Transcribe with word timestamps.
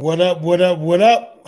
What 0.00 0.18
up? 0.22 0.40
What 0.40 0.62
up? 0.62 0.78
What 0.78 1.02
up? 1.02 1.46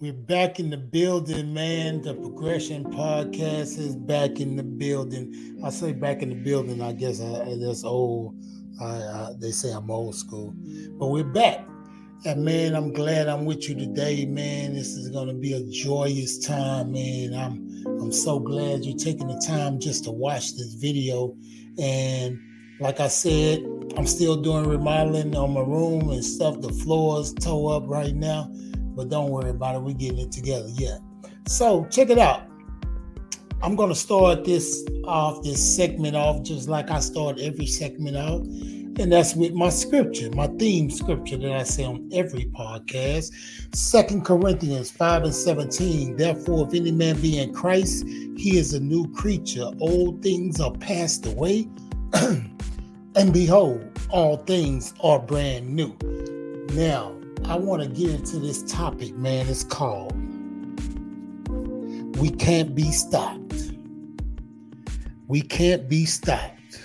We're 0.00 0.14
back 0.14 0.58
in 0.60 0.70
the 0.70 0.78
building, 0.78 1.52
man. 1.52 2.00
The 2.00 2.14
Progression 2.14 2.84
Podcast 2.84 3.78
is 3.78 3.96
back 3.96 4.40
in 4.40 4.56
the 4.56 4.62
building. 4.62 5.60
I 5.62 5.68
say 5.68 5.92
back 5.92 6.22
in 6.22 6.30
the 6.30 6.36
building. 6.36 6.80
I 6.80 6.92
guess 6.94 7.20
uh, 7.20 7.44
I, 7.46 7.58
that's 7.60 7.84
old. 7.84 8.34
I, 8.80 8.86
I, 8.86 9.30
they 9.38 9.50
say 9.50 9.72
I'm 9.72 9.90
old 9.90 10.14
school, 10.14 10.54
but 10.98 11.08
we're 11.08 11.22
back. 11.22 11.68
And 12.24 12.46
man, 12.46 12.74
I'm 12.74 12.94
glad 12.94 13.28
I'm 13.28 13.44
with 13.44 13.68
you 13.68 13.74
today, 13.74 14.24
man. 14.24 14.72
This 14.72 14.94
is 14.94 15.10
gonna 15.10 15.34
be 15.34 15.52
a 15.52 15.62
joyous 15.64 16.38
time, 16.38 16.92
man. 16.92 17.34
I'm 17.34 17.84
I'm 18.00 18.12
so 18.12 18.38
glad 18.38 18.86
you're 18.86 18.96
taking 18.96 19.28
the 19.28 19.44
time 19.46 19.78
just 19.80 20.04
to 20.04 20.10
watch 20.10 20.54
this 20.56 20.72
video. 20.72 21.36
And 21.78 22.40
like 22.80 23.00
I 23.00 23.08
said, 23.08 23.62
I'm 23.96 24.06
still 24.06 24.36
doing 24.36 24.68
remodeling 24.68 25.36
on 25.36 25.52
my 25.52 25.60
room 25.60 26.10
and 26.10 26.24
stuff. 26.24 26.60
The 26.60 26.72
floors 26.72 27.32
toe 27.32 27.68
up 27.68 27.84
right 27.86 28.14
now, 28.14 28.50
but 28.96 29.08
don't 29.08 29.30
worry 29.30 29.50
about 29.50 29.76
it. 29.76 29.82
We're 29.82 29.94
getting 29.94 30.18
it 30.18 30.32
together 30.32 30.68
yet. 30.72 31.00
So 31.46 31.86
check 31.90 32.10
it 32.10 32.18
out. 32.18 32.48
I'm 33.62 33.76
gonna 33.76 33.94
start 33.94 34.44
this 34.44 34.84
off, 35.04 35.42
this 35.42 35.76
segment 35.76 36.16
off, 36.16 36.42
just 36.42 36.68
like 36.68 36.90
I 36.90 37.00
start 37.00 37.38
every 37.40 37.66
segment 37.66 38.16
out. 38.16 38.42
And 38.96 39.10
that's 39.10 39.34
with 39.34 39.54
my 39.54 39.70
scripture, 39.70 40.30
my 40.32 40.46
theme 40.46 40.88
scripture 40.88 41.36
that 41.38 41.50
I 41.50 41.62
say 41.64 41.84
on 41.84 42.08
every 42.12 42.44
podcast. 42.46 43.32
Second 43.74 44.24
Corinthians 44.24 44.90
5 44.90 45.24
and 45.24 45.34
17. 45.34 46.16
Therefore, 46.16 46.68
if 46.68 46.74
any 46.74 46.92
man 46.92 47.20
be 47.20 47.40
in 47.40 47.52
Christ, 47.52 48.06
he 48.06 48.56
is 48.56 48.72
a 48.72 48.80
new 48.80 49.10
creature. 49.12 49.68
Old 49.80 50.22
things 50.22 50.60
are 50.60 50.72
passed 50.72 51.26
away. 51.26 51.68
and 53.16 53.32
behold, 53.32 53.90
all 54.10 54.36
things 54.36 54.94
are 55.02 55.18
brand 55.18 55.68
new. 55.68 55.96
Now, 56.74 57.12
I 57.44 57.56
want 57.56 57.82
to 57.82 57.88
get 57.88 58.10
into 58.10 58.38
this 58.38 58.62
topic, 58.62 59.14
man. 59.16 59.48
It's 59.48 59.64
called 59.64 60.12
We 62.18 62.30
Can't 62.30 62.74
Be 62.74 62.92
Stopped. 62.92 63.72
We 65.26 65.42
Can't 65.42 65.88
Be 65.88 66.04
Stopped. 66.04 66.78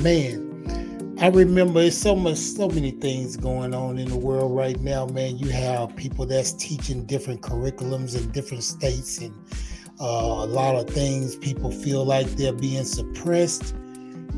Man, 0.00 1.16
I 1.18 1.28
remember 1.28 1.80
it's 1.80 1.96
so 1.96 2.14
much, 2.14 2.36
so 2.36 2.68
many 2.68 2.90
things 2.90 3.36
going 3.38 3.74
on 3.74 3.98
in 3.98 4.08
the 4.08 4.16
world 4.16 4.54
right 4.54 4.78
now, 4.80 5.06
man. 5.06 5.38
You 5.38 5.48
have 5.48 5.96
people 5.96 6.26
that's 6.26 6.52
teaching 6.52 7.06
different 7.06 7.40
curriculums 7.40 8.16
in 8.16 8.30
different 8.32 8.64
states, 8.64 9.18
and 9.18 9.34
uh, 9.98 10.04
a 10.04 10.46
lot 10.46 10.74
of 10.74 10.90
things 10.90 11.36
people 11.36 11.70
feel 11.70 12.04
like 12.04 12.26
they're 12.32 12.52
being 12.52 12.84
suppressed. 12.84 13.74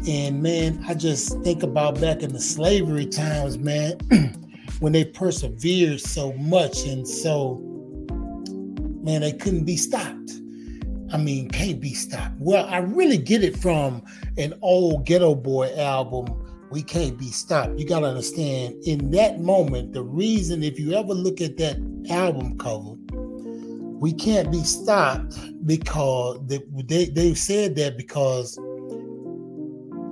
And 0.06 0.42
man, 0.42 0.84
I 0.86 0.94
just 0.94 1.40
think 1.42 1.62
about 1.62 2.00
back 2.00 2.22
in 2.22 2.32
the 2.32 2.40
slavery 2.40 3.06
times, 3.06 3.58
man. 3.58 3.98
when 4.80 4.92
they 4.92 5.04
persevered 5.04 6.00
so 6.00 6.32
much 6.34 6.84
and 6.84 7.06
so 7.06 7.60
man 9.02 9.20
they 9.20 9.32
couldn't 9.32 9.64
be 9.64 9.76
stopped 9.76 10.32
i 11.12 11.16
mean 11.16 11.48
can't 11.48 11.80
be 11.80 11.94
stopped 11.94 12.34
well 12.38 12.66
i 12.66 12.78
really 12.78 13.18
get 13.18 13.44
it 13.44 13.56
from 13.56 14.02
an 14.36 14.52
old 14.62 15.06
Geto 15.06 15.40
Boy 15.40 15.74
album 15.78 16.26
we 16.70 16.82
can't 16.82 17.18
be 17.18 17.30
stopped 17.30 17.78
you 17.78 17.86
got 17.86 18.00
to 18.00 18.06
understand 18.06 18.74
in 18.84 19.10
that 19.12 19.40
moment 19.40 19.92
the 19.92 20.02
reason 20.02 20.62
if 20.62 20.78
you 20.78 20.92
ever 20.92 21.14
look 21.14 21.40
at 21.40 21.56
that 21.58 21.76
album 22.10 22.58
cover 22.58 22.94
we 24.00 24.12
can't 24.12 24.50
be 24.50 24.62
stopped 24.64 25.34
because 25.66 26.38
they, 26.46 26.60
they, 26.84 27.06
they 27.06 27.32
said 27.32 27.74
that 27.76 27.96
because 27.96 28.58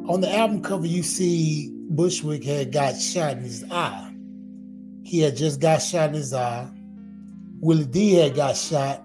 on 0.09 0.21
the 0.21 0.35
album 0.35 0.63
cover 0.63 0.87
you 0.87 1.03
see 1.03 1.71
bushwick 1.91 2.45
had 2.45 2.73
got 2.73 2.97
shot 2.99 3.33
in 3.33 3.43
his 3.43 3.65
eye 3.71 4.13
he 5.13 5.21
had 5.21 5.37
just 5.37 5.61
got 5.61 5.83
shot 5.83 6.09
in 6.09 6.15
his 6.15 6.33
eye. 6.33 6.67
Willie 7.61 7.85
D 7.85 8.15
had 8.15 8.35
got 8.35 8.57
shot. 8.57 9.05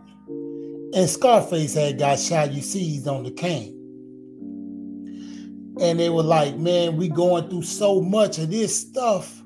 And 0.93 1.09
Scarface 1.09 1.73
had 1.73 1.99
got 1.99 2.17
shot. 2.17 2.53
You 2.53 2.61
see, 2.61 2.79
he's 2.79 3.07
on 3.07 3.23
the 3.23 3.31
cane. 3.31 3.73
And 5.81 5.99
they 5.99 6.09
were 6.09 6.23
like, 6.23 6.55
man, 6.55 6.95
we 6.95 7.09
going 7.09 7.49
through 7.49 7.63
so 7.63 8.01
much 8.01 8.37
of 8.39 8.49
this 8.49 8.73
stuff. 8.79 9.43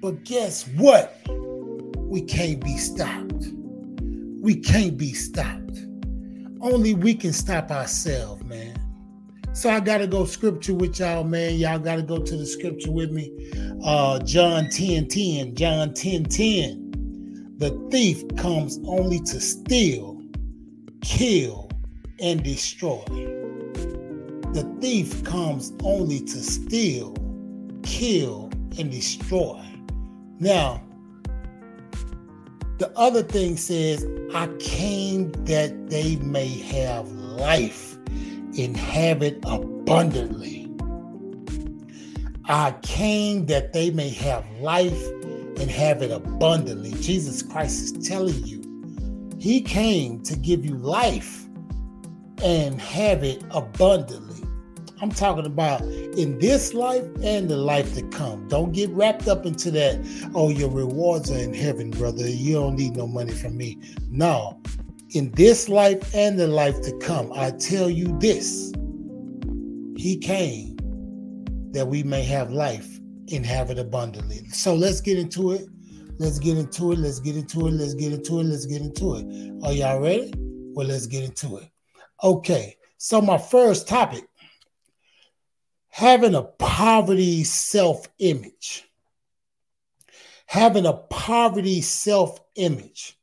But 0.00 0.24
guess 0.24 0.68
what? 0.76 1.20
We 1.96 2.22
can't 2.22 2.62
be 2.62 2.76
stopped. 2.76 3.48
We 4.40 4.54
can't 4.54 4.96
be 4.96 5.14
stopped. 5.14 5.84
Only 6.60 6.94
we 6.94 7.14
can 7.14 7.32
stop 7.32 7.70
ourselves, 7.70 8.44
man. 8.44 8.73
So 9.54 9.70
I 9.70 9.78
got 9.78 9.98
to 9.98 10.08
go 10.08 10.24
scripture 10.24 10.74
with 10.74 10.98
y'all, 10.98 11.22
man. 11.22 11.54
Y'all 11.54 11.78
got 11.78 11.94
to 11.96 12.02
go 12.02 12.18
to 12.18 12.36
the 12.36 12.44
scripture 12.44 12.90
with 12.90 13.12
me. 13.12 13.52
Uh, 13.84 14.18
John 14.18 14.68
10 14.68 15.06
10. 15.06 15.54
John 15.54 15.94
10 15.94 16.24
10. 16.24 17.54
The 17.58 17.70
thief 17.88 18.24
comes 18.36 18.80
only 18.84 19.20
to 19.20 19.40
steal, 19.40 20.20
kill, 21.02 21.70
and 22.20 22.42
destroy. 22.42 23.04
The 24.54 24.76
thief 24.80 25.22
comes 25.22 25.72
only 25.84 26.18
to 26.18 26.42
steal, 26.42 27.14
kill, 27.84 28.50
and 28.76 28.90
destroy. 28.90 29.64
Now, 30.40 30.82
the 32.78 32.92
other 32.96 33.22
thing 33.22 33.56
says, 33.56 34.04
I 34.34 34.48
came 34.58 35.30
that 35.44 35.90
they 35.90 36.16
may 36.16 36.48
have 36.48 37.08
life 37.12 37.93
inhabit 38.58 39.38
abundantly. 39.46 40.70
I 42.46 42.72
came 42.82 43.46
that 43.46 43.72
they 43.72 43.90
may 43.90 44.10
have 44.10 44.44
life 44.60 45.02
and 45.58 45.70
have 45.70 46.02
it 46.02 46.10
abundantly. 46.10 46.92
Jesus 47.00 47.42
Christ 47.42 47.82
is 47.82 48.08
telling 48.08 48.44
you, 48.44 48.60
He 49.38 49.60
came 49.60 50.22
to 50.24 50.36
give 50.36 50.64
you 50.64 50.76
life 50.76 51.46
and 52.42 52.80
have 52.80 53.24
it 53.24 53.42
abundantly. 53.50 54.34
I'm 55.00 55.10
talking 55.10 55.46
about 55.46 55.82
in 55.82 56.38
this 56.38 56.72
life 56.72 57.04
and 57.22 57.48
the 57.48 57.56
life 57.56 57.94
to 57.94 58.02
come. 58.08 58.48
Don't 58.48 58.72
get 58.72 58.90
wrapped 58.90 59.28
up 59.28 59.44
into 59.44 59.70
that. 59.72 60.00
Oh, 60.34 60.50
your 60.50 60.70
rewards 60.70 61.30
are 61.30 61.38
in 61.38 61.52
heaven, 61.52 61.90
brother. 61.90 62.28
You 62.28 62.54
don't 62.54 62.76
need 62.76 62.96
no 62.96 63.06
money 63.06 63.32
from 63.32 63.56
me. 63.56 63.78
No, 64.10 64.60
in 65.14 65.30
this 65.32 65.68
life 65.68 66.14
and 66.14 66.38
the 66.38 66.46
life 66.46 66.80
to 66.82 66.96
come. 66.98 67.32
I 67.34 67.50
tell 67.52 67.88
you 67.88 68.16
this 68.18 68.72
He 69.96 70.18
came 70.18 70.76
that 71.72 71.86
we 71.86 72.02
may 72.02 72.22
have 72.24 72.50
life 72.50 72.98
and 73.32 73.46
have 73.46 73.70
it 73.70 73.78
abundantly. 73.78 74.46
So 74.50 74.74
let's 74.74 75.00
get 75.00 75.18
into 75.18 75.52
it. 75.52 75.66
Let's 76.18 76.38
get 76.38 76.56
into 76.56 76.92
it. 76.92 76.98
Let's 76.98 77.20
get 77.20 77.36
into 77.36 77.66
it. 77.66 77.72
Let's 77.72 77.94
get 77.94 78.12
into 78.12 78.40
it. 78.40 78.44
Let's 78.44 78.66
get 78.66 78.82
into 78.82 79.16
it. 79.16 79.64
Are 79.64 79.72
y'all 79.72 80.00
ready? 80.00 80.32
Well, 80.36 80.86
let's 80.86 81.06
get 81.06 81.24
into 81.24 81.56
it. 81.58 81.68
Okay. 82.22 82.76
So, 82.98 83.20
my 83.20 83.38
first 83.38 83.88
topic 83.88 84.24
having 85.88 86.34
a 86.34 86.42
poverty 86.42 87.44
self 87.44 88.06
image. 88.18 88.84
Having 90.46 90.86
a 90.86 90.92
poverty 90.92 91.80
self 91.80 92.40
image. 92.56 93.18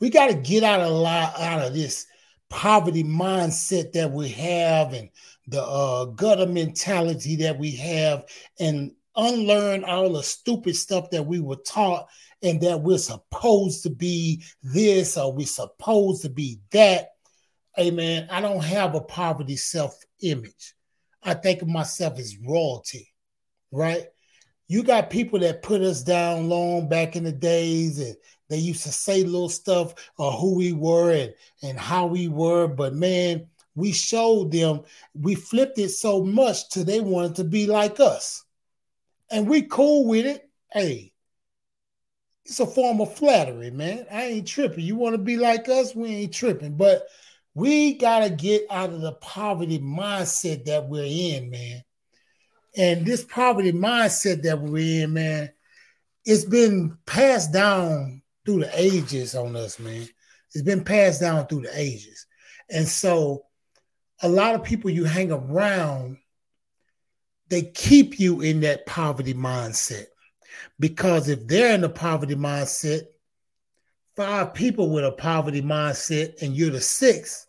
We 0.00 0.10
got 0.10 0.28
to 0.28 0.34
get 0.34 0.64
out 0.64 0.80
of 0.80 1.06
out 1.06 1.66
of 1.66 1.74
this 1.74 2.06
poverty 2.48 3.04
mindset 3.04 3.92
that 3.92 4.10
we 4.10 4.28
have 4.30 4.92
and 4.92 5.08
the 5.46 5.62
uh, 5.62 6.06
gutter 6.06 6.46
mentality 6.46 7.36
that 7.36 7.58
we 7.58 7.72
have 7.72 8.24
and 8.58 8.92
unlearn 9.16 9.84
all 9.84 10.12
the 10.12 10.22
stupid 10.22 10.76
stuff 10.76 11.10
that 11.10 11.26
we 11.26 11.40
were 11.40 11.56
taught 11.66 12.08
and 12.42 12.60
that 12.60 12.80
we're 12.80 12.98
supposed 12.98 13.82
to 13.82 13.90
be 13.90 14.42
this 14.62 15.16
or 15.16 15.32
we're 15.32 15.46
supposed 15.46 16.22
to 16.22 16.30
be 16.30 16.60
that. 16.72 17.10
Man, 17.78 18.28
I 18.30 18.40
don't 18.40 18.62
have 18.64 18.94
a 18.94 19.00
poverty 19.00 19.56
self-image. 19.56 20.74
I 21.22 21.34
think 21.34 21.62
of 21.62 21.68
myself 21.68 22.18
as 22.18 22.36
royalty, 22.38 23.12
right? 23.70 24.06
You 24.70 24.84
got 24.84 25.10
people 25.10 25.40
that 25.40 25.64
put 25.64 25.80
us 25.80 26.00
down 26.00 26.48
long 26.48 26.88
back 26.88 27.16
in 27.16 27.24
the 27.24 27.32
days 27.32 27.98
and 27.98 28.14
they 28.48 28.58
used 28.58 28.84
to 28.84 28.92
say 28.92 29.24
little 29.24 29.48
stuff 29.48 29.94
of 30.16 30.38
who 30.38 30.54
we 30.54 30.72
were 30.72 31.10
and, 31.10 31.34
and 31.60 31.76
how 31.76 32.06
we 32.06 32.28
were, 32.28 32.68
but 32.68 32.94
man, 32.94 33.48
we 33.74 33.90
showed 33.90 34.52
them, 34.52 34.82
we 35.12 35.34
flipped 35.34 35.80
it 35.80 35.88
so 35.88 36.22
much 36.22 36.68
till 36.68 36.84
they 36.84 37.00
wanted 37.00 37.34
to 37.34 37.42
be 37.42 37.66
like 37.66 37.98
us. 37.98 38.44
And 39.28 39.48
we 39.48 39.62
cool 39.62 40.06
with 40.06 40.24
it. 40.24 40.48
Hey, 40.72 41.14
it's 42.44 42.60
a 42.60 42.66
form 42.66 43.00
of 43.00 43.12
flattery, 43.12 43.72
man. 43.72 44.06
I 44.08 44.26
ain't 44.26 44.46
tripping. 44.46 44.84
You 44.84 44.94
want 44.94 45.14
to 45.14 45.18
be 45.18 45.36
like 45.36 45.68
us? 45.68 45.96
We 45.96 46.10
ain't 46.10 46.32
tripping. 46.32 46.76
But 46.76 47.08
we 47.54 47.94
got 47.94 48.20
to 48.20 48.30
get 48.30 48.66
out 48.70 48.90
of 48.90 49.00
the 49.00 49.14
poverty 49.14 49.80
mindset 49.80 50.64
that 50.66 50.88
we're 50.88 51.02
in, 51.02 51.50
man. 51.50 51.82
And 52.76 53.04
this 53.04 53.24
poverty 53.24 53.72
mindset 53.72 54.42
that 54.42 54.60
we're 54.60 55.04
in, 55.04 55.12
man, 55.14 55.50
it's 56.24 56.44
been 56.44 56.96
passed 57.06 57.52
down 57.52 58.22
through 58.44 58.60
the 58.60 58.70
ages 58.74 59.34
on 59.34 59.56
us, 59.56 59.78
man. 59.78 60.08
It's 60.54 60.62
been 60.62 60.84
passed 60.84 61.20
down 61.20 61.46
through 61.46 61.62
the 61.62 61.78
ages. 61.78 62.26
And 62.68 62.86
so 62.86 63.44
a 64.22 64.28
lot 64.28 64.54
of 64.54 64.64
people 64.64 64.90
you 64.90 65.04
hang 65.04 65.32
around, 65.32 66.18
they 67.48 67.62
keep 67.62 68.20
you 68.20 68.40
in 68.40 68.60
that 68.60 68.86
poverty 68.86 69.34
mindset. 69.34 70.06
Because 70.78 71.28
if 71.28 71.46
they're 71.46 71.74
in 71.74 71.84
a 71.84 71.88
poverty 71.88 72.34
mindset, 72.34 73.02
five 74.16 74.54
people 74.54 74.90
with 74.90 75.04
a 75.04 75.12
poverty 75.12 75.62
mindset, 75.62 76.40
and 76.42 76.54
you're 76.54 76.70
the 76.70 76.80
sixth, 76.80 77.46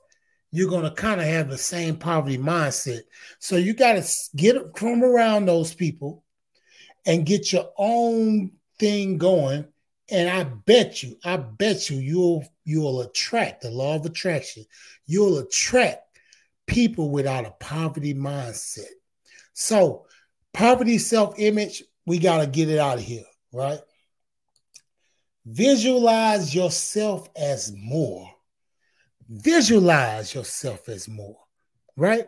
you're 0.51 0.69
going 0.69 0.83
to 0.83 0.91
kind 0.91 1.21
of 1.21 1.27
have 1.27 1.49
the 1.49 1.57
same 1.57 1.95
poverty 1.95 2.37
mindset. 2.37 3.01
So 3.39 3.55
you 3.55 3.73
got 3.73 3.93
to 3.93 4.13
get 4.35 4.57
from 4.77 5.03
around 5.03 5.45
those 5.45 5.73
people 5.73 6.23
and 7.05 7.25
get 7.25 7.53
your 7.53 7.69
own 7.77 8.51
thing 8.77 9.17
going. 9.17 9.65
And 10.09 10.29
I 10.29 10.43
bet 10.43 11.03
you, 11.03 11.17
I 11.23 11.37
bet 11.37 11.89
you, 11.89 11.97
you'll 11.97 12.43
you'll 12.65 13.01
attract 13.01 13.61
the 13.61 13.71
law 13.71 13.95
of 13.95 14.05
attraction. 14.05 14.65
You'll 15.05 15.37
attract 15.37 16.01
people 16.67 17.11
without 17.11 17.45
a 17.45 17.51
poverty 17.51 18.13
mindset. 18.13 18.91
So, 19.53 20.05
poverty 20.53 20.97
self-image, 20.97 21.83
we 22.05 22.19
got 22.19 22.41
to 22.41 22.47
get 22.47 22.69
it 22.69 22.77
out 22.77 22.97
of 22.97 23.03
here, 23.03 23.23
right? 23.53 23.79
Visualize 25.45 26.53
yourself 26.53 27.29
as 27.37 27.73
more 27.73 28.30
visualize 29.31 30.35
yourself 30.35 30.89
as 30.89 31.07
more, 31.07 31.39
right? 31.95 32.27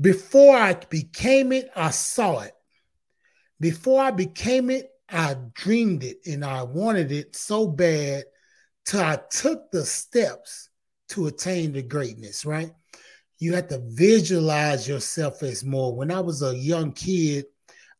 Before 0.00 0.56
I 0.56 0.74
became 0.74 1.52
it, 1.52 1.70
I 1.74 1.90
saw 1.90 2.40
it. 2.40 2.54
Before 3.58 4.00
I 4.00 4.12
became 4.12 4.70
it, 4.70 4.90
I 5.08 5.36
dreamed 5.54 6.04
it 6.04 6.18
and 6.26 6.44
I 6.44 6.62
wanted 6.62 7.12
it 7.12 7.36
so 7.36 7.66
bad 7.66 8.24
till 8.84 9.00
I 9.00 9.18
took 9.30 9.70
the 9.70 9.84
steps 9.84 10.70
to 11.10 11.26
attain 11.26 11.72
the 11.72 11.82
greatness, 11.82 12.46
right? 12.46 12.72
You 13.38 13.54
have 13.54 13.68
to 13.68 13.82
visualize 13.84 14.88
yourself 14.88 15.42
as 15.42 15.64
more. 15.64 15.94
When 15.94 16.10
I 16.10 16.20
was 16.20 16.42
a 16.42 16.56
young 16.56 16.92
kid, 16.92 17.46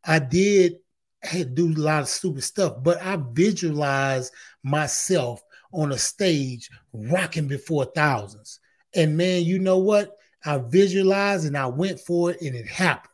I 0.04 0.20
did 0.20 0.76
I 1.22 1.28
had 1.28 1.54
do 1.54 1.68
a 1.68 1.74
lot 1.78 2.02
of 2.02 2.08
stupid 2.08 2.42
stuff, 2.42 2.82
but 2.82 3.00
I 3.00 3.16
visualized 3.32 4.32
myself 4.64 5.40
on 5.72 5.92
a 5.92 5.98
stage 5.98 6.70
rocking 6.92 7.48
before 7.48 7.86
thousands. 7.86 8.60
And 8.94 9.16
man, 9.16 9.44
you 9.44 9.58
know 9.58 9.78
what? 9.78 10.16
I 10.44 10.58
visualized 10.58 11.46
and 11.46 11.56
I 11.56 11.66
went 11.66 12.00
for 12.00 12.30
it 12.30 12.40
and 12.42 12.54
it 12.54 12.66
happened. 12.66 13.08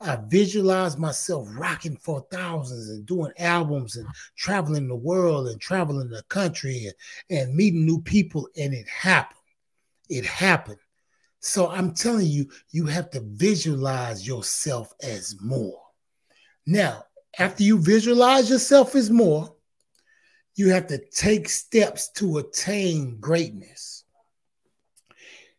I 0.00 0.18
visualized 0.26 0.98
myself 0.98 1.46
rocking 1.52 1.96
for 1.96 2.26
thousands 2.32 2.88
and 2.88 3.06
doing 3.06 3.32
albums 3.38 3.94
and 3.96 4.08
traveling 4.36 4.88
the 4.88 4.96
world 4.96 5.46
and 5.46 5.60
traveling 5.60 6.08
the 6.08 6.24
country 6.24 6.86
and, 6.86 7.38
and 7.38 7.54
meeting 7.54 7.86
new 7.86 8.00
people. 8.00 8.48
And 8.56 8.74
it 8.74 8.88
happened. 8.88 9.38
It 10.08 10.26
happened. 10.26 10.78
So 11.38 11.68
I'm 11.68 11.94
telling 11.94 12.26
you, 12.26 12.50
you 12.70 12.86
have 12.86 13.10
to 13.10 13.20
visualize 13.20 14.26
yourself 14.26 14.92
as 15.02 15.36
more. 15.40 15.80
Now, 16.66 17.04
after 17.38 17.62
you 17.62 17.78
visualize 17.78 18.50
yourself 18.50 18.94
as 18.94 19.10
more, 19.10 19.51
you 20.54 20.70
have 20.70 20.86
to 20.88 20.98
take 20.98 21.48
steps 21.48 22.10
to 22.12 22.38
attain 22.38 23.18
greatness. 23.18 24.04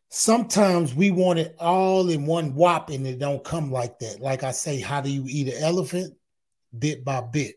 Sometimes 0.10 0.94
we 0.94 1.10
want 1.10 1.40
it 1.40 1.56
all 1.60 2.10
in 2.10 2.26
one 2.28 2.54
whop 2.54 2.90
and 2.90 3.08
it 3.08 3.18
don't 3.18 3.44
come 3.44 3.72
like 3.72 3.98
that. 4.00 4.20
Like 4.20 4.44
I 4.44 4.52
say, 4.52 4.80
how 4.80 5.02
do 5.02 5.10
you 5.10 5.26
eat 5.28 5.52
an 5.52 5.64
elephant? 5.64 6.14
Bit 6.78 7.04
by 7.04 7.22
bit. 7.22 7.56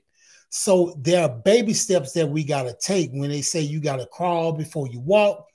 So 0.48 0.98
there 1.02 1.22
are 1.22 1.28
baby 1.28 1.74
steps 1.74 2.12
that 2.12 2.30
we 2.30 2.44
got 2.44 2.62
to 2.62 2.74
take 2.80 3.10
when 3.12 3.28
they 3.28 3.42
say 3.42 3.60
you 3.60 3.80
got 3.80 3.96
to 3.96 4.06
crawl 4.06 4.52
before 4.52 4.88
you 4.88 5.00
walk. 5.00 5.46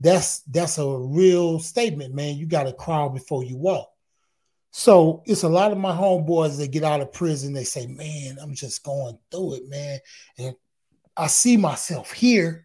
That's 0.00 0.40
that's 0.42 0.78
a 0.78 0.86
real 0.86 1.58
statement, 1.58 2.14
man. 2.14 2.36
You 2.36 2.46
got 2.46 2.64
to 2.64 2.72
crawl 2.72 3.10
before 3.10 3.44
you 3.44 3.56
walk. 3.56 3.90
So 4.70 5.22
it's 5.26 5.42
a 5.42 5.48
lot 5.48 5.72
of 5.72 5.78
my 5.78 5.90
homeboys 5.90 6.56
that 6.58 6.70
get 6.70 6.84
out 6.84 7.00
of 7.00 7.12
prison. 7.12 7.52
They 7.52 7.64
say, 7.64 7.86
"Man, 7.86 8.38
I'm 8.40 8.54
just 8.54 8.84
going 8.84 9.18
through 9.30 9.56
it, 9.56 9.68
man." 9.68 9.98
And 10.38 10.54
I 11.18 11.26
see 11.26 11.56
myself 11.56 12.12
here, 12.12 12.64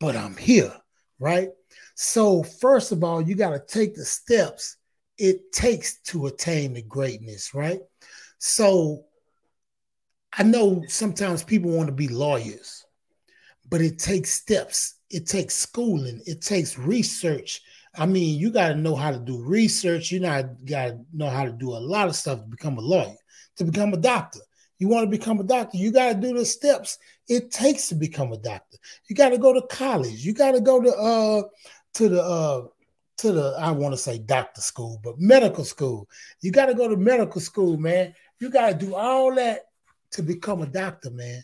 but 0.00 0.16
I'm 0.16 0.36
here, 0.36 0.74
right? 1.18 1.50
So, 1.94 2.42
first 2.42 2.90
of 2.90 3.04
all, 3.04 3.22
you 3.22 3.36
got 3.36 3.50
to 3.50 3.62
take 3.66 3.94
the 3.94 4.04
steps 4.04 4.76
it 5.18 5.52
takes 5.52 6.00
to 6.00 6.26
attain 6.26 6.72
the 6.72 6.82
greatness, 6.82 7.54
right? 7.54 7.80
So, 8.38 9.04
I 10.36 10.42
know 10.42 10.82
sometimes 10.88 11.44
people 11.44 11.70
want 11.70 11.88
to 11.88 11.94
be 11.94 12.08
lawyers, 12.08 12.84
but 13.70 13.80
it 13.80 13.98
takes 13.98 14.30
steps, 14.30 14.94
it 15.10 15.26
takes 15.26 15.54
schooling, 15.54 16.22
it 16.26 16.40
takes 16.40 16.78
research. 16.78 17.60
I 17.94 18.06
mean, 18.06 18.38
you 18.38 18.50
got 18.50 18.68
to 18.68 18.74
know 18.74 18.96
how 18.96 19.10
to 19.10 19.18
do 19.18 19.44
research. 19.44 20.10
You 20.10 20.20
not 20.20 20.64
got 20.64 20.86
to 20.86 21.00
know 21.12 21.28
how 21.28 21.44
to 21.44 21.52
do 21.52 21.70
a 21.70 21.78
lot 21.78 22.08
of 22.08 22.16
stuff 22.16 22.40
to 22.40 22.46
become 22.46 22.78
a 22.78 22.80
lawyer, 22.80 23.14
to 23.58 23.64
become 23.64 23.92
a 23.92 23.98
doctor. 23.98 24.40
You 24.78 24.88
want 24.88 25.04
to 25.04 25.16
become 25.16 25.38
a 25.38 25.44
doctor, 25.44 25.76
you 25.76 25.92
got 25.92 26.14
to 26.14 26.20
do 26.20 26.36
the 26.36 26.44
steps 26.44 26.98
it 27.32 27.50
takes 27.50 27.88
to 27.88 27.94
become 27.94 28.32
a 28.32 28.36
doctor. 28.36 28.76
You 29.08 29.16
got 29.16 29.30
to 29.30 29.38
go 29.38 29.54
to 29.54 29.66
college. 29.74 30.24
You 30.24 30.34
got 30.34 30.52
to 30.52 30.60
go 30.60 30.82
to 30.82 30.94
uh 30.94 31.42
to 31.94 32.08
the 32.08 32.22
uh 32.22 32.66
to 33.18 33.32
the 33.32 33.56
I 33.58 33.70
want 33.70 33.94
to 33.94 33.98
say 33.98 34.18
doctor 34.18 34.60
school, 34.60 35.00
but 35.02 35.18
medical 35.18 35.64
school. 35.64 36.08
You 36.42 36.52
got 36.52 36.66
to 36.66 36.74
go 36.74 36.88
to 36.88 36.96
medical 36.96 37.40
school, 37.40 37.78
man. 37.78 38.14
You 38.38 38.50
got 38.50 38.68
to 38.68 38.86
do 38.86 38.94
all 38.94 39.34
that 39.36 39.62
to 40.12 40.22
become 40.22 40.60
a 40.60 40.66
doctor, 40.66 41.10
man. 41.10 41.42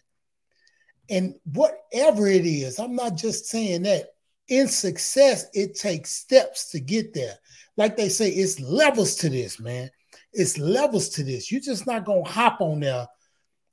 And 1.09 1.35
whatever 1.53 2.27
it 2.27 2.45
is, 2.45 2.79
I'm 2.79 2.95
not 2.95 3.17
just 3.17 3.47
saying 3.47 3.83
that. 3.83 4.11
In 4.49 4.67
success, 4.67 5.47
it 5.53 5.75
takes 5.75 6.11
steps 6.11 6.71
to 6.71 6.81
get 6.81 7.13
there. 7.13 7.35
Like 7.77 7.97
they 7.97 8.09
say, 8.09 8.31
it's 8.31 8.61
levels 8.61 9.15
to 9.17 9.29
this, 9.29 9.61
man. 9.61 9.91
It's 10.33 10.59
levels 10.59 11.11
to 11.11 11.23
this. 11.23 11.53
You're 11.53 11.61
just 11.61 11.87
not 11.87 12.05
gonna 12.05 12.25
hop 12.25 12.61
on 12.61 12.81
there 12.81 13.07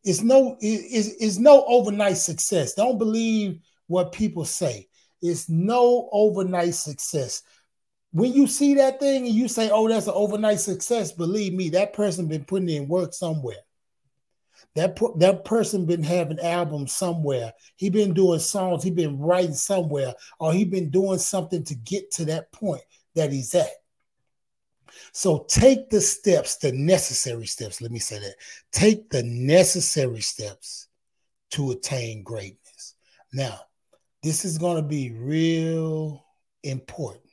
it's 0.05 0.21
no 0.21 0.55
it's, 0.61 1.09
it's 1.19 1.37
no 1.37 1.65
overnight 1.65 2.17
success. 2.17 2.75
Don't 2.75 2.99
believe 2.99 3.59
what 3.87 4.11
people 4.11 4.45
say. 4.45 4.87
It's 5.21 5.49
no 5.49 6.09
overnight 6.11 6.75
success. 6.75 7.41
When 8.11 8.31
you 8.31 8.47
see 8.47 8.75
that 8.75 8.99
thing 8.99 9.25
and 9.25 9.35
you 9.35 9.47
say, 9.47 9.69
"Oh, 9.71 9.89
that's 9.89 10.07
an 10.07 10.13
overnight 10.15 10.59
success," 10.59 11.11
believe 11.11 11.53
me, 11.53 11.69
that 11.69 11.93
person 11.93 12.27
been 12.27 12.45
putting 12.45 12.69
in 12.69 12.87
work 12.87 13.13
somewhere. 13.13 13.57
That 14.75 14.97
that 15.17 15.43
person 15.43 15.85
been 15.85 16.03
having 16.03 16.39
albums 16.39 16.93
somewhere. 16.93 17.53
He 17.75 17.89
been 17.89 18.13
doing 18.13 18.39
songs. 18.39 18.83
He 18.83 18.91
been 18.91 19.17
writing 19.17 19.55
somewhere, 19.55 20.13
or 20.39 20.53
he 20.53 20.65
been 20.65 20.91
doing 20.91 21.17
something 21.17 21.63
to 21.63 21.75
get 21.75 22.11
to 22.11 22.25
that 22.25 22.51
point 22.51 22.83
that 23.15 23.31
he's 23.31 23.55
at. 23.55 23.71
So 25.11 25.45
take 25.47 25.89
the 25.89 26.01
steps, 26.01 26.57
the 26.57 26.71
necessary 26.71 27.45
steps. 27.45 27.81
Let 27.81 27.91
me 27.91 27.99
say 27.99 28.19
that. 28.19 28.35
Take 28.71 29.09
the 29.09 29.23
necessary 29.23 30.21
steps 30.21 30.87
to 31.51 31.71
attain 31.71 32.23
greatness. 32.23 32.95
Now, 33.33 33.59
this 34.23 34.45
is 34.45 34.57
going 34.57 34.77
to 34.77 34.87
be 34.87 35.11
real 35.11 36.25
important. 36.63 37.23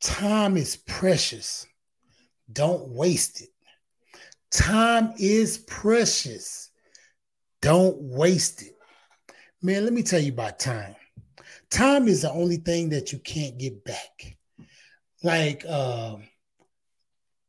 Time 0.00 0.56
is 0.56 0.76
precious. 0.76 1.66
Don't 2.52 2.88
waste 2.88 3.42
it. 3.42 3.50
Time 4.50 5.14
is 5.18 5.58
precious. 5.58 6.70
Don't 7.60 7.96
waste 7.96 8.62
it. 8.62 8.76
Man, 9.62 9.84
let 9.84 9.92
me 9.92 10.02
tell 10.02 10.20
you 10.20 10.32
about 10.32 10.58
time. 10.58 10.94
Time 11.70 12.06
is 12.06 12.22
the 12.22 12.30
only 12.30 12.56
thing 12.56 12.90
that 12.90 13.12
you 13.12 13.18
can't 13.20 13.56
get 13.56 13.84
back. 13.84 14.36
Like, 15.22 15.64
um, 15.66 16.24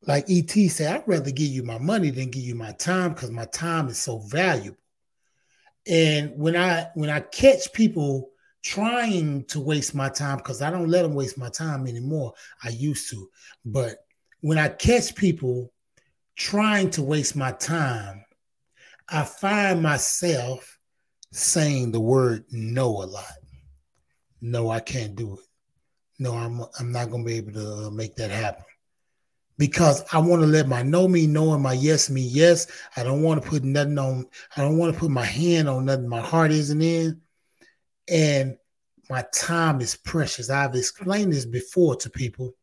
like 0.05 0.25
ET 0.29 0.51
said, 0.69 0.93
I'd 0.93 1.07
rather 1.07 1.31
give 1.31 1.47
you 1.47 1.63
my 1.63 1.77
money 1.77 2.09
than 2.09 2.31
give 2.31 2.43
you 2.43 2.55
my 2.55 2.71
time 2.73 3.13
because 3.13 3.31
my 3.31 3.45
time 3.45 3.87
is 3.87 3.97
so 3.97 4.19
valuable. 4.19 4.77
And 5.87 6.31
when 6.37 6.55
I 6.55 6.87
when 6.95 7.09
I 7.09 7.21
catch 7.21 7.71
people 7.73 8.29
trying 8.63 9.43
to 9.45 9.59
waste 9.59 9.93
my 9.93 10.09
time, 10.09 10.37
because 10.37 10.61
I 10.61 10.71
don't 10.71 10.89
let 10.89 11.03
them 11.03 11.15
waste 11.15 11.37
my 11.37 11.49
time 11.49 11.87
anymore. 11.87 12.33
I 12.63 12.69
used 12.69 13.09
to, 13.11 13.29
but 13.65 13.97
when 14.41 14.57
I 14.57 14.69
catch 14.69 15.15
people 15.15 15.71
trying 16.35 16.89
to 16.91 17.03
waste 17.03 17.35
my 17.35 17.51
time, 17.51 18.23
I 19.09 19.23
find 19.23 19.81
myself 19.81 20.79
saying 21.31 21.91
the 21.91 21.99
word 21.99 22.45
no 22.51 22.87
a 22.87 23.05
lot. 23.05 23.25
No, 24.41 24.69
I 24.69 24.79
can't 24.79 25.15
do 25.15 25.33
it. 25.33 25.45
No, 26.19 26.33
I'm 26.33 26.61
I'm 26.79 26.91
not 26.91 27.09
gonna 27.09 27.23
be 27.23 27.35
able 27.35 27.53
to 27.53 27.87
uh, 27.87 27.89
make 27.89 28.15
that 28.15 28.31
happen 28.31 28.65
because 29.57 30.03
I 30.11 30.19
want 30.19 30.41
to 30.41 30.47
let 30.47 30.67
my 30.67 30.81
no 30.81 31.07
me 31.07 31.27
know 31.27 31.53
and 31.53 31.63
my 31.63 31.73
yes 31.73 32.09
me 32.09 32.21
yes. 32.21 32.67
I 32.97 33.03
don't 33.03 33.21
want 33.21 33.41
to 33.41 33.49
put 33.49 33.63
nothing 33.63 33.97
on, 33.97 34.25
I 34.57 34.61
don't 34.61 34.77
want 34.77 34.93
to 34.93 34.99
put 34.99 35.11
my 35.11 35.25
hand 35.25 35.69
on 35.69 35.85
nothing 35.85 36.07
my 36.07 36.21
heart 36.21 36.51
isn't 36.51 36.81
in. 36.81 37.21
And 38.09 38.57
my 39.09 39.23
time 39.33 39.81
is 39.81 39.95
precious. 39.95 40.49
I've 40.49 40.75
explained 40.75 41.33
this 41.33 41.45
before 41.45 41.95
to 41.97 42.09
people. 42.09 42.55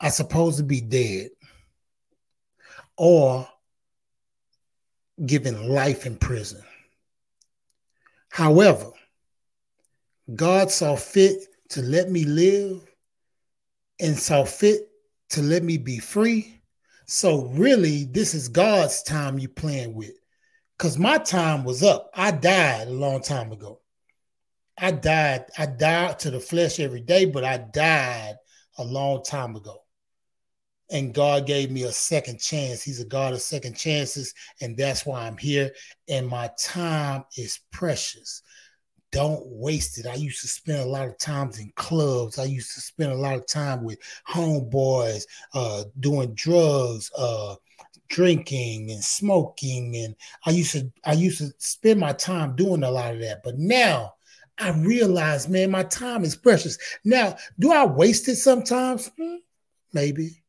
I'm 0.00 0.10
supposed 0.10 0.58
to 0.58 0.64
be 0.64 0.80
dead 0.80 1.30
or 2.96 3.48
given 5.24 5.68
life 5.68 6.06
in 6.06 6.16
prison. 6.16 6.62
However, 8.28 8.90
God 10.34 10.70
saw 10.70 10.96
fit 10.96 11.46
to 11.70 11.82
let 11.82 12.10
me 12.10 12.24
live 12.24 12.86
and 14.00 14.18
saw 14.18 14.44
fit 14.44 14.90
to 15.30 15.42
let 15.42 15.62
me 15.62 15.78
be 15.78 15.98
free 15.98 16.60
So 17.06 17.46
really, 17.46 18.04
this 18.04 18.34
is 18.34 18.48
God's 18.48 19.02
time 19.02 19.38
you're 19.38 19.50
playing 19.50 19.94
with. 19.94 20.14
Cause 20.78 20.98
my 20.98 21.18
time 21.18 21.64
was 21.64 21.82
up. 21.82 22.10
I 22.14 22.32
died 22.32 22.88
a 22.88 22.92
long 22.92 23.22
time 23.22 23.52
ago. 23.52 23.80
I 24.78 24.90
died. 24.92 25.46
I 25.58 25.66
died 25.66 26.18
to 26.20 26.30
the 26.30 26.40
flesh 26.40 26.80
every 26.80 27.00
day, 27.00 27.24
but 27.26 27.44
I 27.44 27.58
died 27.58 28.36
a 28.78 28.84
long 28.84 29.22
time 29.22 29.56
ago. 29.56 29.82
And 30.90 31.14
God 31.14 31.46
gave 31.46 31.70
me 31.70 31.82
a 31.84 31.92
second 31.92 32.40
chance. 32.40 32.82
He's 32.82 33.00
a 33.00 33.04
God 33.06 33.32
of 33.32 33.42
second 33.42 33.76
chances. 33.76 34.32
And 34.60 34.76
that's 34.76 35.04
why 35.04 35.26
I'm 35.26 35.36
here. 35.36 35.72
And 36.08 36.28
my 36.28 36.50
time 36.58 37.24
is 37.36 37.60
precious 37.72 38.42
don't 39.16 39.46
waste 39.46 39.96
it. 39.96 40.06
I 40.06 40.14
used 40.14 40.42
to 40.42 40.46
spend 40.46 40.80
a 40.80 40.84
lot 40.84 41.08
of 41.08 41.16
times 41.16 41.58
in 41.58 41.72
clubs. 41.74 42.38
I 42.38 42.44
used 42.44 42.74
to 42.74 42.82
spend 42.82 43.12
a 43.12 43.16
lot 43.16 43.36
of 43.36 43.46
time 43.46 43.82
with 43.82 43.98
homeboys, 44.28 45.24
uh, 45.54 45.84
doing 46.00 46.34
drugs, 46.34 47.10
uh, 47.16 47.54
drinking 48.08 48.90
and 48.90 49.02
smoking, 49.02 49.96
and 49.96 50.14
I 50.44 50.50
used 50.50 50.72
to 50.72 50.92
I 51.06 51.14
used 51.14 51.38
to 51.38 51.50
spend 51.56 51.98
my 51.98 52.12
time 52.12 52.56
doing 52.56 52.82
a 52.82 52.90
lot 52.90 53.14
of 53.14 53.20
that. 53.20 53.42
But 53.42 53.56
now 53.56 54.16
I 54.58 54.72
realize, 54.72 55.48
man, 55.48 55.70
my 55.70 55.84
time 55.84 56.22
is 56.22 56.36
precious. 56.36 56.76
Now, 57.02 57.38
do 57.58 57.72
I 57.72 57.86
waste 57.86 58.28
it 58.28 58.36
sometimes? 58.36 59.10
Hmm, 59.18 59.36
maybe, 59.94 60.42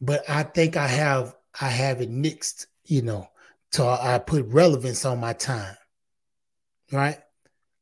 but 0.00 0.22
I 0.30 0.44
think 0.44 0.78
I 0.78 0.86
have 0.86 1.36
I 1.60 1.68
have 1.68 2.00
it 2.00 2.08
mixed, 2.08 2.68
You 2.86 3.02
know, 3.02 3.28
so 3.70 3.86
I 3.86 4.18
put 4.18 4.46
relevance 4.46 5.04
on 5.04 5.20
my 5.20 5.34
time 5.34 5.76
right? 6.92 7.18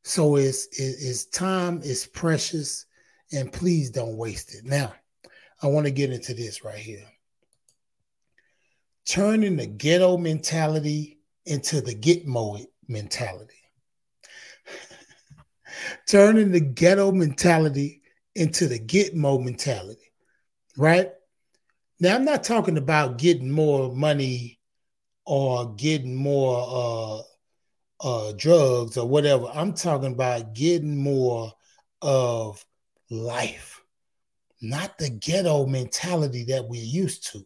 So 0.05 0.37
it's, 0.37 0.69
it's 0.73 1.27
time 1.27 1.83
is 1.83 2.07
precious, 2.07 2.87
and 3.33 3.53
please 3.53 3.91
don't 3.91 4.17
waste 4.17 4.55
it. 4.55 4.65
Now, 4.65 4.95
I 5.63 5.67
want 5.67 5.87
to 5.87 5.93
get 5.93 6.13
into 6.13 6.35
this 6.35 6.65
right 6.65 6.79
here. 6.79 7.05
Turning 9.07 9.57
the 9.57 9.67
ghetto 9.67 10.17
mentality 10.17 11.19
into 11.47 11.81
the 11.81 11.95
Gitmo 11.95 12.65
mentality. 12.89 13.55
Turning 16.09 16.53
the 16.53 16.61
ghetto 16.61 17.11
mentality 17.13 18.03
into 18.35 18.67
the 18.67 18.79
Gitmo 18.79 19.43
mentality, 19.43 20.13
right? 20.77 21.11
Now, 22.01 22.15
I'm 22.15 22.25
not 22.25 22.45
talking 22.45 22.79
about 22.79 23.19
getting 23.19 23.51
more 23.51 23.93
money 23.93 24.61
or 25.27 25.75
getting 25.75 26.15
more 26.15 26.67
uh, 26.67 27.23
uh, 28.01 28.33
drugs 28.37 28.97
or 28.97 29.09
whatever. 29.09 29.47
I'm 29.53 29.73
talking 29.73 30.13
about 30.13 30.55
getting 30.55 31.03
more 31.03 31.53
of 32.03 32.65
life, 33.11 33.83
not 34.61 34.99
the 34.99 35.11
ghetto 35.11 35.67
mentality 35.67 36.45
that 36.45 36.69
we're 36.69 36.83
used 36.83 37.33
to. 37.33 37.45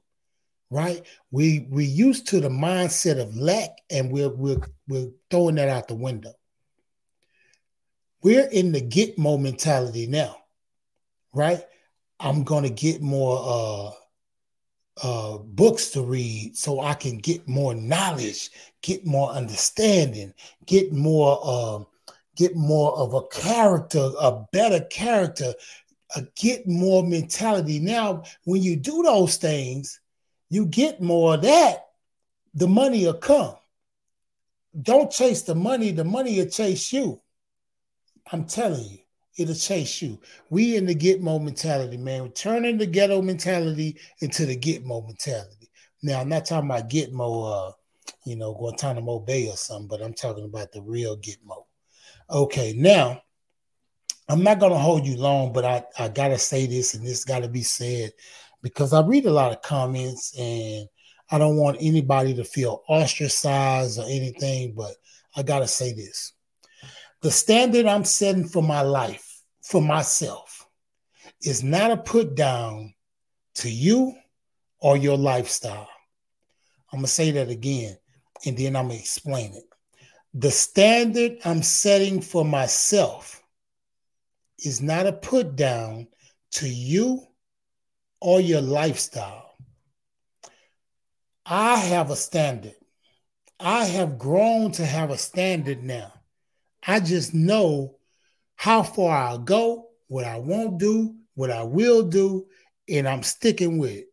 Right? 0.71 1.07
We 1.31 1.67
we 1.71 1.85
used 1.85 2.29
to 2.29 2.41
the 2.41 2.49
mindset 2.49 3.21
of 3.21 3.37
lack, 3.37 3.71
and 3.91 4.11
we're 4.11 4.31
we're 4.31 4.61
we're 4.89 5.11
throwing 5.31 5.57
that 5.57 5.69
out 5.69 5.89
the 5.89 5.95
window. 5.95 6.33
We're 8.23 8.49
in 8.49 8.73
the 8.73 8.81
get 8.81 9.19
more 9.19 9.39
mentality 9.39 10.07
now, 10.07 10.37
right? 11.35 11.63
I'm 12.19 12.45
gonna 12.45 12.71
get 12.71 13.03
more 13.03 13.39
uh 13.45 14.02
uh, 15.03 15.39
books 15.39 15.91
to 15.91 16.03
read 16.03 16.57
so 16.57 16.81
I 16.81 16.95
can 16.95 17.19
get 17.19 17.47
more 17.49 17.75
knowledge, 17.75 18.51
get 18.83 19.05
more 19.05 19.31
understanding, 19.31 20.33
get 20.67 20.93
more 20.93 21.41
uh, 21.43 21.85
get 22.37 22.57
more 22.57 22.97
of 22.97 23.13
a 23.13 23.27
character, 23.27 24.11
a 24.21 24.45
better 24.53 24.81
character, 24.85 25.53
uh, 26.17 26.23
get 26.37 26.67
more 26.67 27.03
mentality. 27.03 27.79
Now, 27.79 28.23
when 28.45 28.63
you 28.63 28.77
do 28.77 29.03
those 29.03 29.37
things, 29.37 30.01
you 30.49 30.67
get 30.67 31.03
more 31.03 31.35
of 31.35 31.43
that. 31.43 31.89
The 32.55 32.69
money 32.69 33.05
will 33.05 33.15
come. 33.15 33.57
Don't 34.81 35.11
chase 35.11 35.43
the 35.43 35.55
money; 35.55 35.91
the 35.91 36.05
money 36.05 36.39
will 36.39 36.49
chase 36.49 36.93
you. 36.93 37.21
I'm 38.31 38.45
telling 38.45 38.85
you 38.85 39.02
it'll 39.39 39.55
chase 39.55 40.03
you. 40.03 40.21
We 40.51 40.77
in 40.77 40.87
the 40.87 40.95
Gitmo 40.95 41.43
mentality, 41.43 41.97
man. 41.97 42.23
We're 42.23 42.29
turning 42.29 42.79
the 42.79 42.87
ghetto 42.87 43.23
mentality 43.23 43.99
into 44.21 44.47
the 44.47 44.57
Gitmo 44.57 45.07
mentality. 45.07 45.71
Now, 46.03 46.21
I'm 46.21 46.29
not 46.29 46.47
talking 46.47 46.69
about 46.69 46.91
Gitmo, 46.91 47.69
uh, 47.69 47.73
you 48.27 48.37
know, 48.37 48.55
Guantanamo 48.55 49.21
Bay 49.21 49.49
or 49.49 49.57
something, 49.57 49.89
but 49.89 50.03
I'm 50.03 50.15
talking 50.15 50.45
about 50.45 50.73
the 50.73 50.83
real 50.83 51.17
Gitmo. 51.17 51.65
Okay, 52.31 52.75
now 52.77 53.21
I'm 54.29 54.43
not 54.43 54.61
gonna 54.61 54.79
hold 54.79 55.07
you 55.07 55.17
long, 55.17 55.53
but 55.53 55.65
I, 55.65 55.85
I 55.99 56.09
gotta 56.09 56.39
say 56.39 56.67
this 56.67 56.95
and 56.95 57.07
this 57.07 57.25
gotta 57.25 57.49
be 57.49 57.63
said 57.63 58.13
because 58.63 58.93
I 58.93 59.03
read 59.03 59.27
a 59.27 59.33
lot 59.33 59.53
of 59.53 59.63
comments 59.63 60.35
and 60.39 60.87
I 61.31 61.39
don't 61.39 61.57
want 61.57 61.79
anybody 61.81 62.35
to 62.35 62.45
feel 62.45 62.83
ostracized 62.89 63.99
or 63.99 64.05
anything, 64.05 64.75
but 64.75 64.95
I 65.37 65.43
gotta 65.43 65.69
say 65.69 65.93
this 65.93 66.33
the 67.23 67.31
standard 67.31 67.87
I'm 67.87 68.05
setting 68.05 68.47
for 68.47 68.63
my 68.63 68.83
life, 68.83 69.41
for 69.63 69.81
myself, 69.81 70.67
is 71.41 71.63
not 71.63 71.91
a 71.91 71.97
put 71.97 72.35
down 72.35 72.95
to 73.55 73.71
you 73.71 74.15
or 74.81 74.97
your 74.97 75.17
lifestyle. 75.17 75.89
I'm 76.93 76.99
going 76.99 77.07
to 77.07 77.13
say 77.13 77.31
that 77.33 77.49
again 77.49 77.97
and 78.45 78.57
then 78.57 78.77
I'm 78.77 78.89
going 78.89 78.99
to 78.99 79.03
explain 79.03 79.55
it. 79.55 79.65
The 80.35 80.51
standard 80.51 81.39
I'm 81.45 81.63
setting 81.63 82.21
for 82.21 82.45
myself 82.45 83.43
is 84.59 84.81
not 84.81 85.07
a 85.07 85.13
put 85.13 85.57
down 85.57 86.09
to 86.53 86.69
you 86.69 87.27
or 88.21 88.41
your 88.41 88.61
lifestyle. 88.61 89.51
I 91.47 91.77
have 91.77 92.11
a 92.11 92.17
standard. 92.17 92.75
I 93.61 93.85
have 93.85 94.19
grown 94.19 94.73
to 94.73 94.87
have 94.87 95.11
a 95.11 95.19
standard 95.19 95.83
now. 95.83 96.13
I 96.87 97.01
just 97.01 97.33
know 97.33 97.97
how 98.57 98.83
far 98.83 99.17
I'll 99.17 99.39
go, 99.39 99.89
what 100.09 100.25
I 100.25 100.39
won't 100.39 100.79
do, 100.79 101.15
what 101.35 101.51
I 101.51 101.63
will 101.63 102.03
do, 102.03 102.47
and 102.89 103.09
I'm 103.09 103.23
sticking 103.23 103.79
with 103.79 103.93
it. 103.93 104.07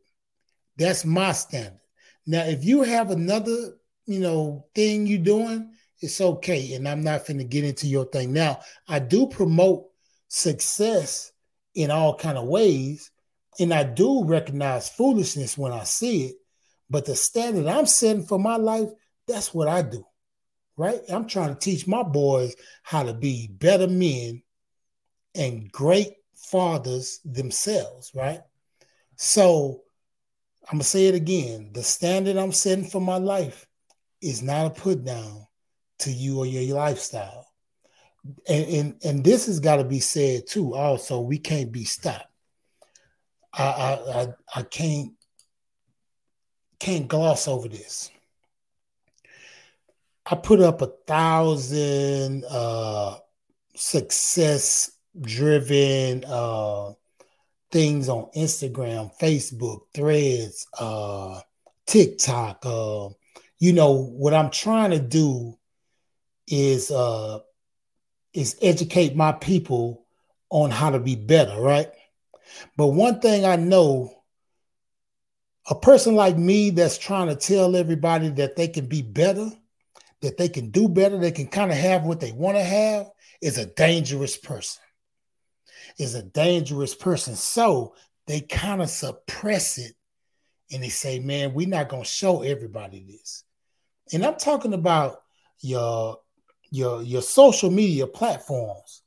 That's 0.78 1.04
my 1.06 1.32
standard. 1.32 1.80
Now, 2.26 2.44
if 2.44 2.64
you 2.64 2.84
have 2.84 3.12
another, 3.12 3.76
you 4.06 4.20
know, 4.20 4.66
thing 4.76 5.08
you're 5.08 5.20
doing, 5.20 5.72
it's 6.00 6.22
okay. 6.22 6.74
And 6.74 6.88
I'm 6.88 7.04
not 7.04 7.26
going 7.26 7.40
to 7.40 7.44
get 7.44 7.64
into 7.64 7.88
your 7.88 8.06
thing. 8.06 8.34
Now, 8.34 8.60
I 8.88 9.00
do 9.00 9.28
promote 9.28 9.88
success 10.28 11.32
in 11.76 11.92
all 11.92 12.16
kind 12.16 12.38
of 12.38 12.48
ways, 12.48 13.12
and 13.60 13.74
I 13.74 13.84
do 13.84 14.24
recognize 14.24 14.90
foolishness 14.90 15.58
when 15.58 15.72
I 15.72 15.84
see 15.84 16.28
it. 16.28 16.36
But 16.90 17.06
the 17.06 17.16
standard 17.16 17.68
I'm 17.68 17.86
setting 17.86 18.26
for 18.26 18.40
my 18.40 18.56
life, 18.56 18.90
that's 19.28 19.54
what 19.54 19.68
I 19.68 19.82
do 19.82 20.06
right? 20.80 21.02
I'm 21.10 21.28
trying 21.28 21.50
to 21.50 21.60
teach 21.60 21.86
my 21.88 22.04
boys 22.04 22.56
how 22.84 23.04
to 23.04 23.14
be 23.14 23.50
better 23.52 23.88
men 23.88 24.42
and 25.36 25.70
great 25.74 26.14
fathers 26.38 27.20
themselves, 27.26 28.12
right? 28.16 28.40
So 29.18 29.82
I'm 30.70 30.78
gonna 30.78 30.86
say 30.86 31.08
it 31.08 31.16
again. 31.16 31.72
The 31.74 31.84
standard 31.84 32.38
I'm 32.38 32.54
setting 32.54 32.86
for 32.86 33.02
my 33.02 33.18
life 33.18 33.68
is 34.22 34.42
not 34.42 34.68
a 34.68 34.70
put 34.70 35.04
down 35.04 35.46
to 36.00 36.12
you 36.12 36.40
or 36.40 36.46
your 36.46 36.78
lifestyle. 36.78 37.46
And 38.48 38.66
and, 38.70 38.96
and 39.04 39.24
this 39.24 39.48
has 39.48 39.60
got 39.60 39.78
to 39.78 39.84
be 39.84 40.00
said 40.00 40.48
too. 40.48 40.76
Also, 40.76 41.20
we 41.20 41.40
can't 41.40 41.74
be 41.74 41.84
stopped. 41.84 42.26
I 43.52 43.64
I 43.64 44.22
I, 44.22 44.28
I 44.56 44.62
can't 44.64 45.12
can't 46.80 47.10
gloss 47.10 47.50
over 47.50 47.68
this. 47.68 48.12
I 50.32 50.36
put 50.36 50.60
up 50.62 50.84
a 50.84 50.92
thousand 51.08 52.46
uh, 52.48 53.18
success 53.76 54.92
driven 55.20 56.24
uh, 56.24 56.94
things 57.72 58.10
on 58.10 58.30
Instagram, 58.36 59.12
Facebook, 59.20 59.82
Threads, 59.94 60.68
uh, 60.78 61.42
TikTok. 61.88 62.64
Uh, 62.64 63.10
you 63.58 63.74
know 63.74 63.94
what 63.94 64.36
I'm 64.36 64.52
trying 64.52 64.92
to 64.92 65.00
do 65.00 65.58
is 66.48 66.92
uh, 66.92 67.40
is 68.32 68.56
educate 68.62 69.16
my 69.16 69.32
people 69.32 70.06
on 70.52 70.70
how 70.70 70.92
to 70.92 71.00
be 71.00 71.16
better, 71.16 71.60
right? 71.60 71.90
But 72.78 72.88
one 72.88 73.20
thing 73.20 73.46
I 73.46 73.56
know 73.56 74.14
a 75.68 75.76
person 75.76 76.14
like 76.14 76.38
me 76.38 76.70
that's 76.70 77.00
trying 77.00 77.30
to 77.30 77.36
tell 77.36 77.76
everybody 77.76 78.30
that 78.30 78.56
they 78.56 78.68
can 78.68 78.86
be 78.86 79.02
better 79.02 79.52
that 80.22 80.38
they 80.38 80.50
can 80.50 80.72
do 80.72 80.90
better, 80.90 81.18
they 81.18 81.32
can 81.32 81.48
kind 81.48 81.72
of 81.72 81.78
have 81.78 82.04
what 82.04 82.20
they 82.20 82.32
want 82.32 82.58
to 82.58 82.64
have, 82.64 83.08
is 83.42 83.58
a 83.58 83.66
dangerous 83.66 84.38
person. 84.38 84.82
Is 85.98 86.16
a 86.16 86.24
dangerous 86.24 86.96
person. 86.96 87.36
So 87.36 87.96
they 88.28 88.42
kind 88.42 88.82
of 88.82 88.90
suppress 88.90 89.78
it 89.78 89.94
and 90.72 90.84
they 90.84 90.90
say, 90.90 91.20
man, 91.20 91.54
we're 91.54 91.68
not 91.68 91.90
going 91.90 92.04
to 92.04 92.10
show 92.10 92.42
everybody 92.42 93.04
this. 93.08 93.44
And 94.14 94.26
I'm 94.26 94.36
talking 94.36 94.74
about 94.74 95.22
your 95.62 96.20
your 96.72 97.02
your 97.02 97.22
social 97.22 97.72
media 97.72 98.08
platforms. 98.08 99.02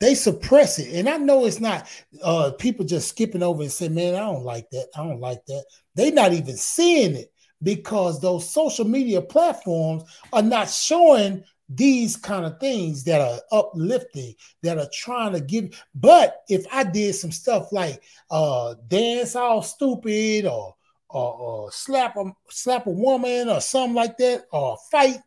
they 0.00 0.14
suppress 0.14 0.78
it. 0.78 0.94
And 0.94 1.08
I 1.08 1.16
know 1.16 1.46
it's 1.46 1.60
not 1.60 1.88
uh 2.22 2.52
people 2.58 2.84
just 2.84 3.08
skipping 3.08 3.42
over 3.42 3.62
and 3.62 3.72
say, 3.72 3.88
man, 3.88 4.14
I 4.14 4.20
don't 4.20 4.44
like 4.44 4.68
that. 4.70 4.88
I 4.94 5.02
don't 5.02 5.20
like 5.20 5.44
that. 5.46 5.64
They're 5.94 6.12
not 6.12 6.32
even 6.32 6.56
seeing 6.56 7.16
it 7.16 7.32
because 7.62 8.20
those 8.20 8.48
social 8.48 8.84
media 8.84 9.20
platforms 9.20 10.04
are 10.32 10.42
not 10.42 10.68
showing 10.68 11.42
these 11.68 12.16
kind 12.16 12.44
of 12.46 12.60
things 12.60 13.02
that 13.04 13.20
are 13.20 13.40
uplifting 13.50 14.34
that 14.62 14.78
are 14.78 14.88
trying 14.92 15.32
to 15.32 15.40
give 15.40 15.82
but 15.96 16.44
if 16.48 16.64
i 16.72 16.84
did 16.84 17.12
some 17.12 17.32
stuff 17.32 17.72
like 17.72 18.00
uh 18.30 18.72
dance 18.86 19.34
all 19.34 19.60
stupid 19.62 20.46
or 20.46 20.76
or, 21.08 21.34
or 21.34 21.72
slap 21.72 22.16
a 22.16 22.24
slap 22.50 22.86
a 22.86 22.90
woman 22.90 23.48
or 23.48 23.60
something 23.60 23.96
like 23.96 24.16
that 24.16 24.44
or 24.52 24.78
fight 24.92 25.18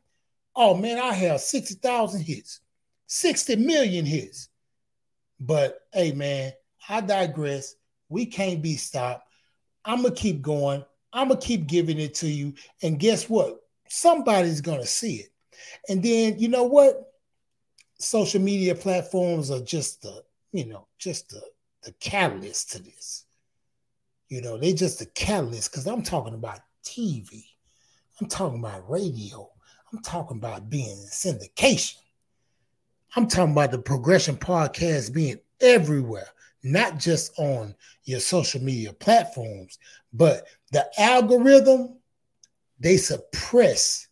oh 0.56 0.74
man 0.74 0.98
i 0.98 1.12
have 1.12 1.42
60,000 1.42 2.22
hits 2.22 2.62
60 3.10 3.56
million 3.56 4.06
hits. 4.06 4.50
But 5.40 5.80
hey 5.92 6.12
man 6.14 6.54
i 6.88 7.02
digress. 7.02 7.76
We 8.08 8.26
can't 8.26 8.62
be 8.62 8.76
stopped. 8.78 9.28
I'm 9.84 10.04
gonna 10.04 10.16
keep 10.16 10.42
going 10.42 10.84
i'm 11.13 11.30
gonna 11.30 11.39
keep 11.39 11.68
giving 11.68 12.00
it 12.00 12.13
to 12.13 12.28
you 12.28 12.54
and 12.82 13.00
guess 13.00 13.30
what 13.30 13.60
somebody's 13.88 14.62
gonna 14.62 14.86
see 14.86 15.16
it 15.16 15.30
and 15.88 16.04
then 16.04 16.39
you 16.39 16.48
know 16.48 16.63
what? 16.63 17.13
Social 18.00 18.42
media 18.42 18.75
platforms 18.75 19.51
are 19.51 19.62
just 19.62 20.01
the, 20.01 20.24
you 20.51 20.66
know, 20.66 20.88
just 20.98 21.30
the, 21.30 21.42
the 21.84 21.92
catalyst 22.00 22.72
to 22.72 22.82
this. 22.82 23.25
You 24.30 24.42
know, 24.42 24.58
they're 24.58 24.74
just 24.74 25.00
the 25.00 25.06
catalyst 25.08 25.72
because 25.72 25.88
I'm 25.88 26.04
talking 26.04 26.34
about 26.34 26.60
TV. 26.84 27.44
I'm 28.22 28.28
talking 28.28 28.60
about 28.60 28.89
radio. 28.89 29.50
I'm 29.92 30.01
talking 30.01 30.38
about 30.38 30.70
being 30.70 30.98
syndication. 31.12 31.96
I'm 33.16 33.28
talking 33.28 33.54
about 33.54 33.72
the 33.72 33.80
progression 33.80 34.38
podcast 34.38 35.13
being 35.13 35.39
everywhere, 35.60 36.28
not 36.63 36.98
just 36.98 37.38
on 37.39 37.75
your 38.04 38.20
social 38.20 38.62
media 38.62 38.94
platforms, 38.94 39.80
but 40.13 40.46
the 40.72 40.86
algorithm, 40.98 41.98
they 42.80 42.98
suppress 42.98 44.08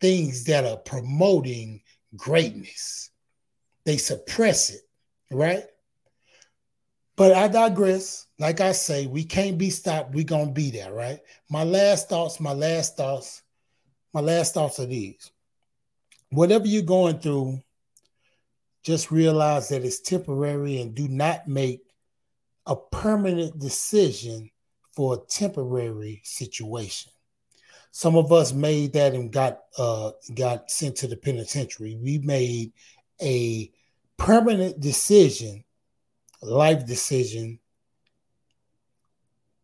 things 0.00 0.44
that 0.44 0.64
are 0.64 0.76
promoting 0.76 1.80
greatness. 2.16 3.10
They 3.84 3.96
suppress 3.96 4.70
it, 4.70 4.82
right? 5.30 5.64
But 7.16 7.32
I 7.32 7.48
digress. 7.48 8.26
Like 8.38 8.60
I 8.60 8.72
say, 8.72 9.06
we 9.06 9.24
can't 9.24 9.56
be 9.56 9.70
stopped. 9.70 10.14
We're 10.14 10.24
going 10.24 10.48
to 10.48 10.52
be 10.52 10.70
there, 10.70 10.92
right? 10.92 11.20
My 11.48 11.62
last 11.62 12.08
thoughts, 12.08 12.40
my 12.40 12.52
last 12.52 12.96
thoughts, 12.96 13.42
my 14.12 14.20
last 14.20 14.54
thoughts 14.54 14.80
are 14.80 14.86
these. 14.86 15.30
Whatever 16.30 16.66
you're 16.66 16.82
going 16.82 17.20
through, 17.20 17.60
just 18.84 19.10
realize 19.10 19.68
that 19.70 19.84
it's 19.84 20.00
temporary 20.00 20.80
and 20.80 20.94
do 20.94 21.08
not 21.08 21.48
make 21.48 21.80
a 22.66 22.76
permanent 22.76 23.58
decision 23.58 24.50
for 24.94 25.14
a 25.14 25.26
temporary 25.28 26.20
situation. 26.22 27.10
Some 27.90 28.16
of 28.16 28.32
us 28.32 28.52
made 28.52 28.92
that 28.92 29.14
and 29.14 29.32
got 29.32 29.60
uh, 29.78 30.12
got 30.34 30.70
sent 30.70 30.96
to 30.96 31.06
the 31.06 31.16
penitentiary. 31.16 31.96
We 32.00 32.18
made 32.18 32.72
a 33.22 33.70
permanent 34.16 34.80
decision, 34.80 35.64
life 36.42 36.86
decision 36.86 37.60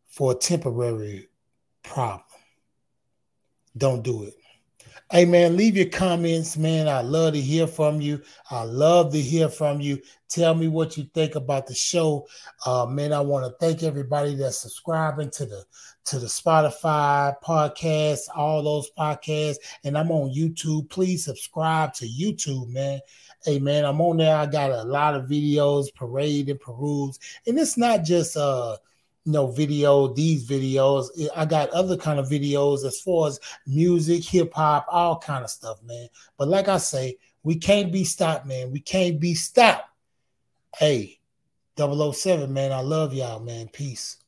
for 0.08 0.32
a 0.32 0.36
temporary 0.36 1.28
problem. 1.82 2.24
Don't 3.76 4.02
do 4.02 4.24
it. 4.24 4.34
Hey 5.12 5.24
man, 5.24 5.56
leave 5.56 5.76
your 5.76 5.88
comments, 5.88 6.56
man. 6.56 6.86
I 6.86 7.00
love 7.00 7.32
to 7.32 7.40
hear 7.40 7.66
from 7.66 8.00
you. 8.00 8.22
I 8.48 8.62
love 8.62 9.10
to 9.10 9.20
hear 9.20 9.48
from 9.48 9.80
you. 9.80 10.00
Tell 10.28 10.54
me 10.54 10.68
what 10.68 10.96
you 10.96 11.02
think 11.12 11.34
about 11.34 11.66
the 11.66 11.74
show. 11.74 12.28
Uh, 12.64 12.86
man, 12.86 13.12
I 13.12 13.18
want 13.18 13.44
to 13.44 13.50
thank 13.58 13.82
everybody 13.82 14.36
that's 14.36 14.58
subscribing 14.58 15.30
to 15.30 15.46
the 15.46 15.64
to 16.04 16.20
the 16.20 16.28
Spotify 16.28 17.34
podcast, 17.44 18.20
all 18.36 18.62
those 18.62 18.92
podcasts, 18.96 19.56
and 19.82 19.98
I'm 19.98 20.12
on 20.12 20.32
YouTube. 20.32 20.88
Please 20.90 21.24
subscribe 21.24 21.92
to 21.94 22.06
YouTube, 22.06 22.68
man. 22.68 23.00
Hey 23.44 23.58
man, 23.58 23.84
I'm 23.84 24.00
on 24.00 24.18
there. 24.18 24.36
I 24.36 24.46
got 24.46 24.70
a 24.70 24.84
lot 24.84 25.16
of 25.16 25.24
videos, 25.24 25.92
parade 25.92 26.50
and 26.50 26.60
peruse, 26.60 27.18
and 27.48 27.58
it's 27.58 27.76
not 27.76 28.04
just 28.04 28.36
uh 28.36 28.76
you 29.24 29.32
know 29.32 29.50
video 29.50 30.12
these 30.12 30.48
videos. 30.48 31.08
I 31.36 31.44
got 31.44 31.70
other 31.70 31.96
kind 31.96 32.18
of 32.18 32.28
videos 32.28 32.84
as 32.84 33.00
far 33.00 33.28
as 33.28 33.40
music 33.66 34.24
hip 34.24 34.52
hop 34.54 34.86
all 34.88 35.18
kind 35.18 35.44
of 35.44 35.50
stuff 35.50 35.82
man. 35.82 36.08
But 36.38 36.48
like 36.48 36.68
i 36.68 36.78
say 36.78 37.16
we 37.42 37.56
can't 37.56 37.92
be 37.92 38.04
stopped 38.04 38.46
man. 38.46 38.70
We 38.70 38.80
can't 38.80 39.20
be 39.20 39.34
stopped. 39.34 39.88
Hey 40.76 41.18
007 41.76 42.52
man. 42.52 42.72
I 42.72 42.80
love 42.80 43.14
y'all 43.14 43.40
man. 43.40 43.68
Peace 43.68 44.19